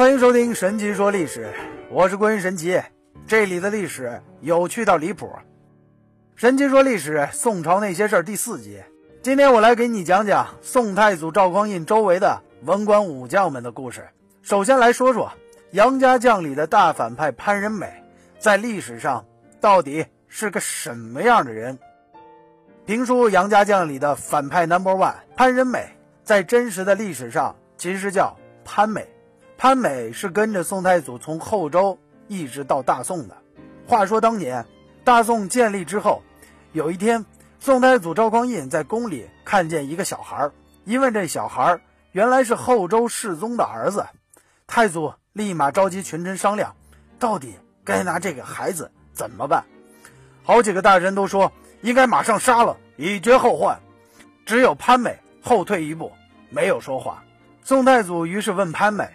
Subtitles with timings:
[0.00, 1.44] 欢迎收听《神奇说历史》，
[1.90, 2.80] 我是关于神奇，
[3.26, 5.26] 这里的历史有趣到离谱。
[6.34, 8.82] 《神奇说历史》宋朝那些事儿第四集，
[9.20, 14.08] 今天我来给你讲讲宋太祖赵匡胤周围的文官武将们的故事。
[14.40, 15.30] 首先来说说
[15.72, 17.86] 杨家将里的大反派潘仁美，
[18.38, 19.22] 在历史上
[19.60, 21.78] 到底是个什么样的人？
[22.86, 25.86] 评书《杨家将》里的反派 Number One 潘仁美，
[26.24, 29.06] 在真实的历史上其实叫潘美。
[29.62, 33.36] 潘美是跟着宋太祖从后周一直到大宋的。
[33.86, 34.64] 话说当年
[35.04, 36.22] 大宋建立之后，
[36.72, 37.26] 有一天，
[37.58, 40.50] 宋太祖赵匡胤在宫里看见一个小孩
[40.86, 41.78] 一问这小孩
[42.12, 44.06] 原来是后周世宗的儿子。
[44.66, 46.74] 太祖立马召集群臣商量，
[47.18, 49.62] 到底该拿这个孩子怎么办？
[50.42, 51.52] 好几个大臣都说。
[51.82, 53.78] 应该马上杀了，以绝后患。
[54.46, 56.12] 只有潘美后退一步，
[56.48, 57.22] 没有说话。
[57.62, 59.08] 宋太祖于是问潘美：“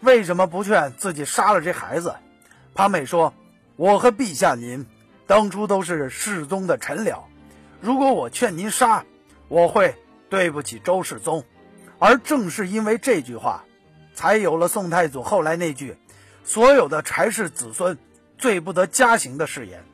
[0.00, 2.14] 为什么不劝自己杀了这孩子？”
[2.74, 3.34] 潘美说
[3.76, 4.86] ：“我和陛下您
[5.26, 7.20] 当初都是世宗的臣僚，
[7.80, 9.04] 如果我劝您杀，
[9.48, 9.94] 我会
[10.28, 11.44] 对不起周世宗。
[11.98, 13.64] 而正是因为这句话，
[14.14, 15.96] 才有了宋太祖后来那句
[16.44, 17.98] ‘所有的柴氏子孙
[18.38, 19.84] 罪不得加刑’的誓言。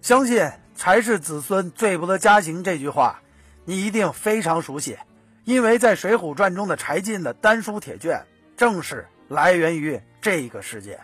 [0.00, 3.22] 相信。”柴氏子孙罪不得加刑这句话，
[3.64, 4.98] 你一定非常熟悉，
[5.44, 8.26] 因为在《水浒传》中的柴进的丹书铁卷，
[8.56, 10.98] 正是来源于这个世界。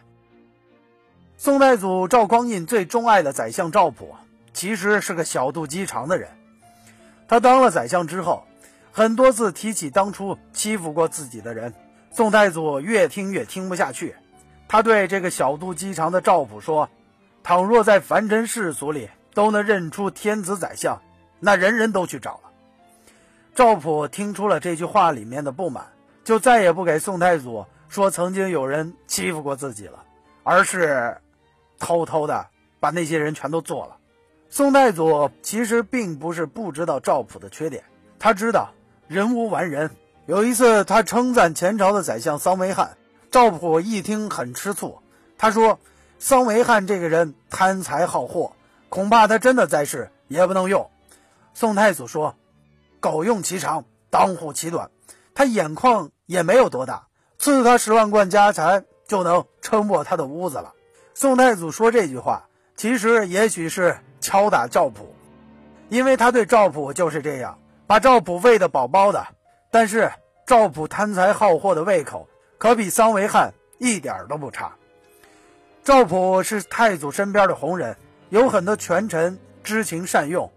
[1.36, 4.14] 宋太祖赵匡胤最钟爱的宰相赵普，
[4.54, 6.28] 其实是个小肚鸡肠的人。
[7.28, 8.44] 他当了宰相之后，
[8.90, 11.74] 很多次提起当初欺负过自己的人，
[12.10, 14.14] 宋太祖越听越听不下去，
[14.66, 16.88] 他对这个小肚鸡肠的赵普说
[17.44, 21.00] ：“倘若在凡尘世俗里。”都能认出天子宰相，
[21.38, 22.50] 那人人都去找了。
[23.54, 25.86] 赵普听出了这句话里面的不满，
[26.24, 30.04] 就再也不给宋太祖说曾经有人欺负过自己了，
[30.44, 31.20] 而是
[31.80, 32.46] 偷偷的
[32.78, 33.96] 把那些人全都做了。
[34.48, 37.82] 宋太祖其实并不是不知道赵普的缺点，
[38.20, 38.70] 他知道
[39.08, 39.90] 人无完人。
[40.26, 42.96] 有一次，他称赞前朝的宰相桑维汉，
[43.32, 45.02] 赵普一听很吃醋，
[45.36, 45.80] 他说
[46.20, 48.52] ：“桑维汉这个人贪财好货。”
[48.88, 50.90] 恐怕他真的在世也不能用。
[51.54, 52.36] 宋太祖说
[53.00, 54.92] ：“狗用其长，当护其短。
[55.34, 57.06] 他眼眶也没有多大，
[57.40, 60.74] 赐他十万贯家财就能撑破他的屋子了。”
[61.14, 62.46] 宋太祖说这句话，
[62.76, 65.14] 其实也许是敲打赵普，
[65.88, 69.26] 因为他对赵普就是这样，把赵普喂得饱饱的。
[69.70, 70.12] 但是
[70.46, 72.28] 赵普贪财好货的胃口
[72.58, 74.70] 可比桑维汉一点都不差。
[75.82, 77.96] 赵普是太祖身边的红人。
[78.28, 80.48] 有很多权臣知情善用，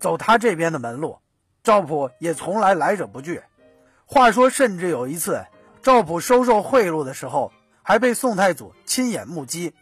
[0.00, 1.16] 走他这边的门路，
[1.62, 3.40] 赵普也从来来者不拒。
[4.04, 5.40] 话说，甚至有一次，
[5.82, 9.74] 赵普收受贿赂的时候，还被宋太祖亲眼目击。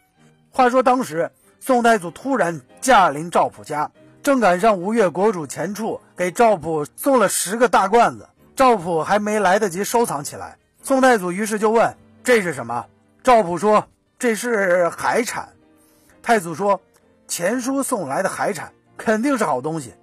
[0.49, 3.91] 话说当时，宋太祖突然驾临赵普家，
[4.23, 12.85] 正赶上吴越国主钱处给赵普送了十个大罐子，赵普还没来得及收藏起来，宋太祖于是就问：“这是什么？”
[13.23, 13.87] 赵普说
[14.17, 15.49] ：“这是海产。”
[16.23, 16.81] 太祖说。
[17.27, 19.93] 钱叔送来的海产肯定是好东西，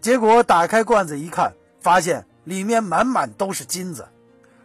[0.00, 4.08] 结果打开罐子一看，发现里面满满都是金子。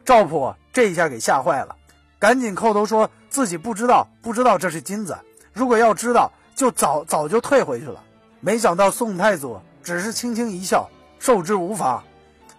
[0.03, 1.75] 赵普这一下给吓坏了，
[2.19, 5.17] 赶紧叩头说自己不知道，不知道这是金子。
[5.53, 8.03] 如果要知道，就早早就退回去了。
[8.39, 10.89] 没想到宋太祖只是轻轻一笑，
[11.19, 12.03] 受之无妨。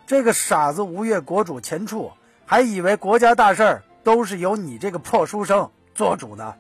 [0.07, 2.13] 这个傻子吴越国主钱处
[2.45, 6.55] 还以为国家大事儿都是由你这个破书生做主呢。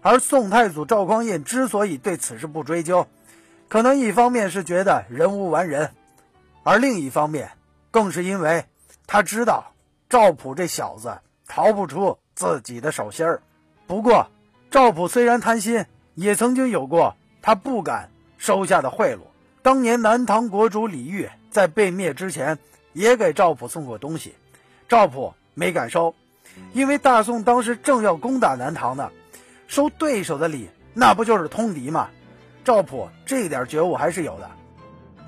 [0.00, 3.06] 而宋太祖赵匡胤之所以对此事不追究，
[3.68, 5.90] 可能一方面是觉得人无完人，
[6.62, 7.50] 而另一方面，
[7.90, 8.64] 更是因为
[9.06, 9.71] 他知道
[10.12, 11.10] 赵普这小子
[11.48, 13.40] 逃不出自己的手心儿。
[13.86, 14.28] 不过，
[14.70, 19.20] 赵普虽然贪心，也曾经有过他不敢收下的贿赂。
[19.62, 22.58] 当年南唐国主李煜在被灭之前，
[22.92, 24.34] 也给赵普送过东西，
[24.86, 26.14] 赵普没敢收，
[26.74, 29.10] 因为大宋当时正要攻打南唐呢。
[29.66, 32.10] 收对手的礼，那不就是通敌吗？
[32.66, 34.50] 赵普这点觉悟还是有的。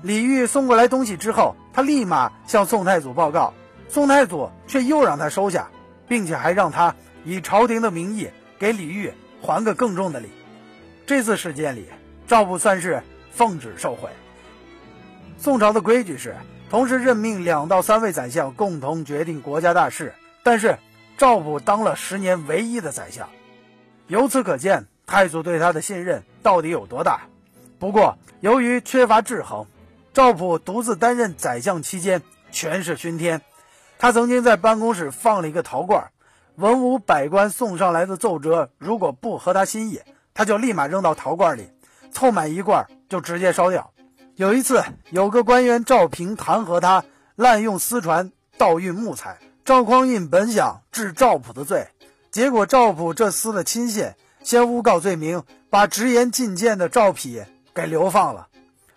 [0.03, 3.51] 李煜送过来东西之后，他立马向宋太祖报告，
[3.95, 5.69] 宋太祖却又让他收下，
[6.05, 6.93] 并且还让他
[7.23, 10.27] 以朝廷的名义给李煜还个更重的礼。
[11.05, 11.85] 这次事件里，
[12.27, 13.01] 赵普算是
[13.31, 14.09] 奉旨受贿。
[15.37, 16.35] 宋朝的规矩是
[16.69, 20.13] 同时任命两到三位宰相共同决定国家大事，
[20.43, 20.77] 但是
[21.17, 23.29] 赵普当了十年唯一的宰相。
[24.07, 27.21] 由此可见，太祖对他的信任到底有多大。
[27.79, 29.65] 不过，由于缺乏制衡，
[30.13, 32.21] 赵普独自担任宰相期间
[32.51, 33.41] 权势熏天。
[33.97, 36.11] 他曾经在办公室放了一个陶罐，
[36.55, 40.01] 文武百官送上来的奏折，如果不合他心意，
[40.33, 41.69] 他就立马扔到陶罐里，
[42.11, 43.91] 凑满一罐就直接烧掉。
[44.35, 47.03] 有一次，有个官员赵平弹劾他
[47.35, 51.87] 滥用私船盗运木材，赵匡胤本想治赵普的罪，
[52.31, 54.11] 结果赵普这厮的亲信
[54.43, 58.47] 先诬告罪名，把直言进谏的赵丕给流放了，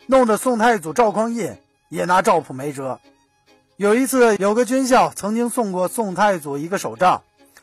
[0.06, 1.56] 弄得宋太祖赵匡胤
[1.88, 3.00] 也拿赵普没辙。
[3.78, 7.22] 有一次，有个军校曾经送过宋太祖一个手杖。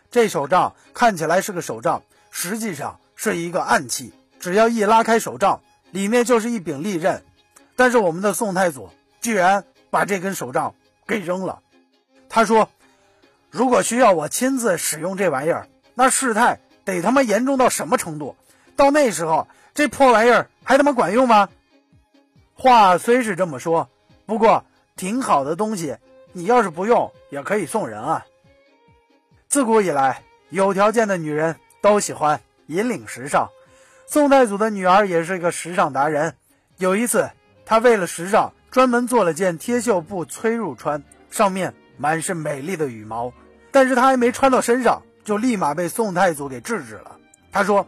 [0.10, 4.14] 这手杖看起来是个手杖，实际上是一个暗器。
[4.40, 5.60] 只要一拉开手杖，
[5.92, 7.26] 里面就是一柄利刃。
[7.76, 10.74] 但是我们的宋太祖居然把这根手杖
[11.06, 11.60] 给扔了。
[12.30, 12.70] 他说
[13.52, 18.38] ：“如果需要我亲自使用这玩意儿，那事态得他妈严重到什么程度？
[18.78, 21.50] 到那时候，这破玩意儿还他妈管用吗？”
[22.56, 23.90] 话虽是这么说，
[24.26, 24.64] 不过
[24.96, 25.98] 挺好的东西，
[26.32, 28.26] 你要是不用，也可以送人啊。
[29.50, 33.50] 自古以来，有条件的女人都喜欢引领时尚。
[34.08, 36.36] 宋太祖的女儿也是个时尚达人。
[36.78, 37.30] 有一次，
[37.66, 43.34] 她为了时尚，专门做了件贴绣布催入穿，上面满是美丽的羽毛。
[43.72, 47.18] 但是她还没穿到身上，就立马被宋太祖给制止了。
[47.52, 47.86] 他说：“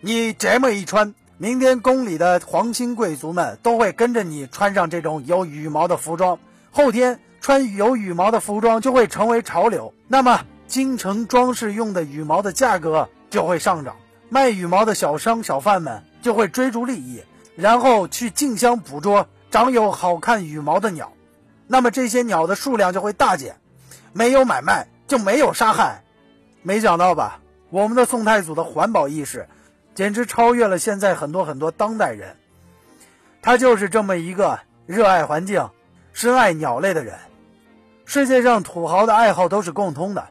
[0.00, 6.40] 你这么一穿，明天宫里的皇亲贵族们都会跟着你穿上这种有羽毛的服装。
[6.70, 9.94] 后天穿有羽毛的服装就会成为潮流。
[10.06, 13.96] 那么。”京城装饰用的羽毛的价格就会上涨，
[14.28, 17.22] 卖羽毛的小商小贩们就会追逐利益，
[17.56, 21.14] 然后去竞相捕捉长有好看羽毛的鸟，
[21.66, 23.56] 那么这些鸟的数量就会大减，
[24.12, 26.02] 没有买卖就没有杀害。
[26.60, 27.40] 没想到吧，
[27.70, 29.48] 我们的宋太祖的环保意识，
[29.94, 32.36] 简直超越了现在很多很多当代人。
[33.40, 35.70] 他就是这么一个热爱环境、
[36.18, 37.14] 深爱鸟类的人。
[38.04, 40.26] 世界上土豪的爱好都是共通的。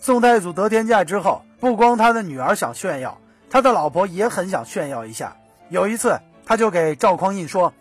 [0.00, 3.16] 宋太祖得天下之后，不光他的女儿想炫耀，
[3.48, 5.36] 他的老婆也很想炫耀一下。
[5.68, 7.72] 有一次，他就给赵匡胤说：“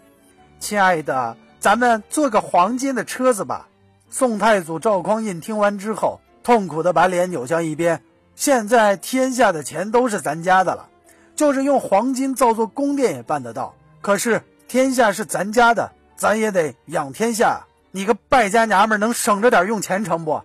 [0.61, 3.67] 亲爱的，咱们做个黄金的车子吧。”
[4.11, 8.03] 宋太祖赵匡胤听完之后，痛苦的把脸扭向一边。
[8.35, 10.87] 现在天下的钱都是咱家的了，
[11.35, 13.73] 就是用黄金造座宫殿也办得到。
[14.01, 17.65] 可是天下是咱家的，咱也得养天下。
[17.91, 20.43] 你个败家娘们儿，能省着点用钱成不？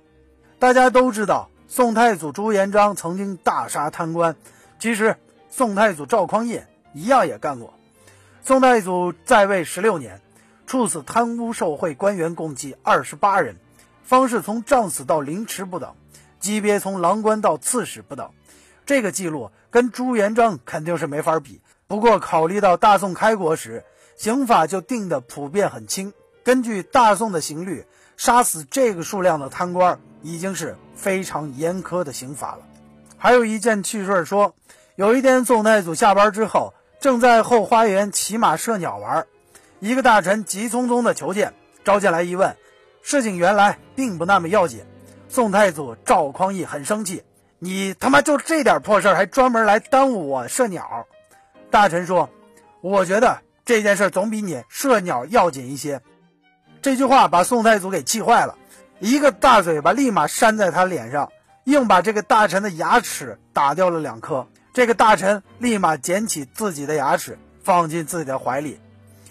[0.60, 1.50] 大家都知道。
[1.66, 4.36] 宋太祖朱元璋曾经大杀贪官，
[4.78, 5.16] 其实
[5.50, 7.74] 宋太祖赵匡胤一样也干过。
[8.44, 10.20] 宋太祖在位十六年，
[10.68, 13.56] 处死贪污受贿官员共计二十八人，
[14.04, 15.94] 方式从杖死到凌迟不等，
[16.38, 18.30] 级别从郎官到刺史不等。
[18.86, 21.60] 这个记录跟朱元璋肯定是没法比。
[21.88, 23.84] 不过考虑到大宋开国时
[24.16, 26.12] 刑法就定的普遍很轻，
[26.42, 29.98] 根据大宋的刑律，杀死这个数量的贪官。
[30.26, 32.60] 已经是非常严苛的刑法了。
[33.18, 34.54] 还有一件趣事说，
[34.96, 39.26] 有一天宋太祖下班之后，正在后花园骑马射鸟玩，
[39.80, 41.52] 一个大臣急匆匆的求见，
[41.84, 42.56] 召进来一问，
[43.02, 44.82] 事情原来并不那么要紧。
[45.28, 47.22] 宋太祖赵匡胤很生气
[47.60, 51.06] ：“你他妈就这点破事还专门来耽误我射鸟？”
[51.70, 52.30] 大臣说
[52.80, 56.00] ：“我觉得这件事总比你射鸟要紧一些。”
[56.82, 58.58] 这句话把宋太祖给气坏了。
[59.00, 61.30] 一个大嘴巴立马扇在他脸上，
[61.64, 64.46] 硬把这个大臣的牙齿打掉了两颗。
[64.72, 68.80] 这个大臣立马捡起自己的牙齿放进自己的怀里。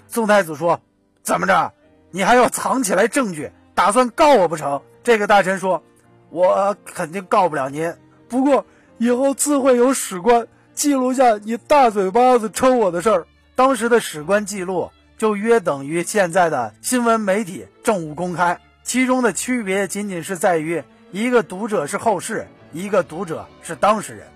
[0.07, 0.81] 宋太祖说
[1.23, 1.73] ：“怎么着？
[2.11, 5.83] 你还要藏起来证据，打算告我不成？”这个大臣说
[6.29, 7.95] ：“我肯定告不了您，
[8.27, 8.65] 不过
[8.97, 13.27] 以后自会有史官记录下你大嘴巴子抽我的事儿。
[13.55, 24.27] 当时的史官记录就约等于现在的新闻媒体政务公开。”其中的区别仅仅是在于，一个读者是后世，一个读者是当事人。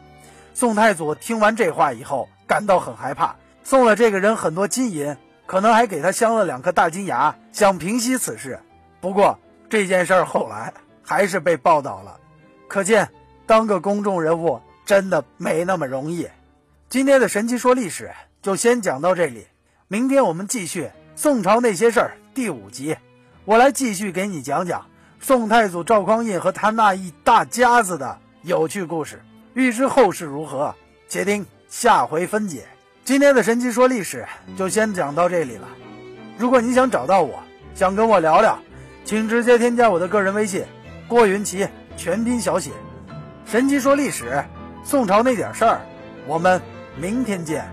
[0.53, 8.57] 宋太祖听完这话以后，感到很害怕，送了这个人很多金银，可能还给他镶了两颗大金牙，想平息此事。
[9.01, 9.37] 不过
[9.69, 12.17] 这件事儿后来还是被报道了，
[12.69, 13.09] 可见
[13.45, 16.25] 当个公众人物真的没那么容易。
[16.87, 18.09] 今天的神奇说历史
[18.47, 19.45] 就先讲到这里，
[19.89, 22.95] 明天我们继续宋朝那些事儿第五集。
[23.43, 24.85] 我来继续给你讲讲
[25.19, 29.21] 宋太祖赵匡胤和他那一大家子的有趣故事。
[29.53, 30.73] 欲知后事如何，
[31.09, 32.63] 且听下回分解。
[33.03, 34.25] 今天的神奇说历史
[34.55, 35.67] 就先讲到这里了。
[36.37, 37.43] 如果你想找到我，
[37.75, 38.57] 想跟我聊聊，
[39.03, 40.63] 请直接添加我的个人微信
[41.09, 42.71] “郭云奇”，全拼小写。
[43.45, 44.41] 神奇说历史，
[44.85, 45.81] 宋朝那点事儿，
[46.25, 46.61] 我们
[46.95, 47.69] 明天见。